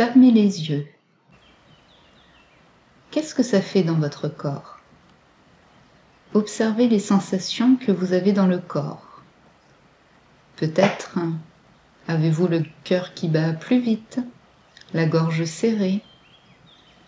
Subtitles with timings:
[0.00, 0.86] Fermez les yeux.
[3.10, 4.78] Qu'est-ce que ça fait dans votre corps?
[6.32, 9.20] Observez les sensations que vous avez dans le corps.
[10.56, 11.18] Peut-être
[12.08, 14.20] avez-vous le cœur qui bat plus vite,
[14.94, 16.02] la gorge serrée,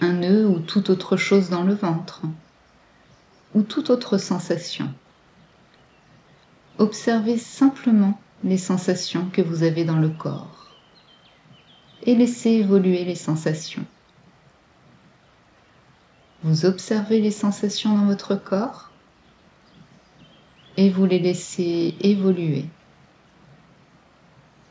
[0.00, 2.22] un nœud ou toute autre chose dans le ventre,
[3.56, 4.94] ou toute autre sensation.
[6.78, 10.65] Observez simplement les sensations que vous avez dans le corps
[12.06, 13.84] et laissez évoluer les sensations.
[16.44, 18.92] Vous observez les sensations dans votre corps
[20.76, 22.66] et vous les laissez évoluer.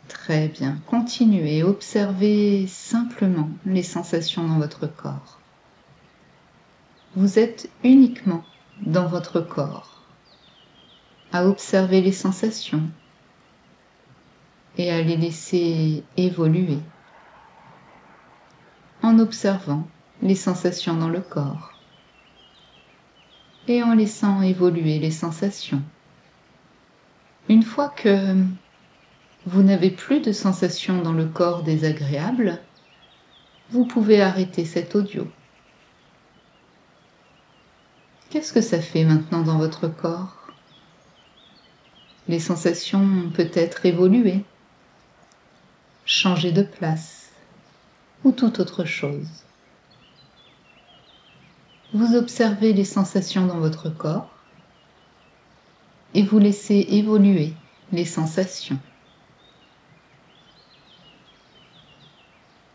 [0.08, 5.40] Très bien, continuez, observez simplement les sensations dans votre corps.
[7.16, 8.44] Vous êtes uniquement
[8.82, 10.02] dans votre corps,
[11.34, 12.84] à observer les sensations
[14.78, 16.80] et à les laisser évoluer
[19.16, 19.88] en observant
[20.22, 21.72] les sensations dans le corps
[23.68, 25.82] et en laissant évoluer les sensations.
[27.48, 28.36] Une fois que
[29.46, 32.60] vous n'avez plus de sensations dans le corps désagréables,
[33.70, 35.28] vous pouvez arrêter cet audio.
[38.30, 40.48] Qu'est-ce que ça fait maintenant dans votre corps?
[42.28, 44.44] Les sensations ont peut-être évolué,
[46.06, 47.25] changé de place
[48.26, 49.46] ou toute autre chose.
[51.94, 54.28] Vous observez les sensations dans votre corps
[56.16, 57.54] et vous laissez évoluer
[57.92, 58.80] les sensations.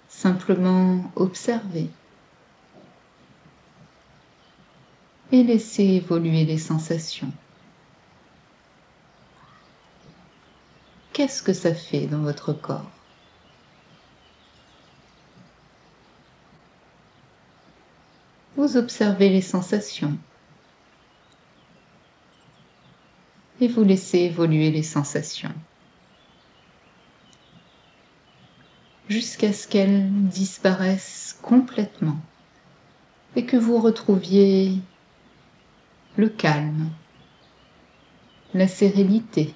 [0.08, 1.90] Simplement observer
[5.32, 7.32] et laisser évoluer les sensations.
[11.12, 12.99] Qu'est-ce que ça fait dans votre corps?
[18.60, 20.18] Vous observez les sensations.
[23.58, 25.54] Et vous laissez évoluer les sensations.
[29.08, 32.18] Jusqu'à ce qu'elles disparaissent complètement.
[33.34, 34.78] Et que vous retrouviez
[36.18, 36.90] le calme,
[38.52, 39.54] la sérénité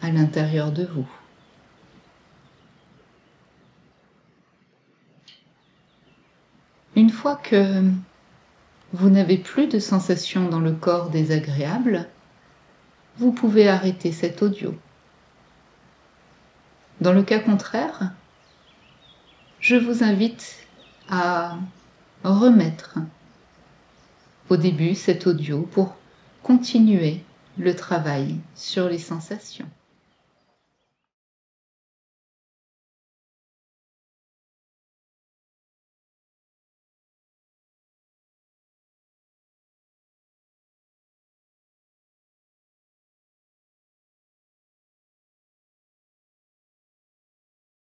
[0.00, 1.08] à l'intérieur de vous.
[6.96, 7.84] Une fois que
[8.92, 12.08] vous n'avez plus de sensations dans le corps désagréable,
[13.16, 14.74] vous pouvez arrêter cet audio.
[17.00, 18.12] Dans le cas contraire,
[19.60, 20.66] je vous invite
[21.08, 21.56] à
[22.24, 22.98] remettre
[24.48, 25.96] au début cet audio pour
[26.42, 27.22] continuer
[27.58, 29.68] le travail sur les sensations.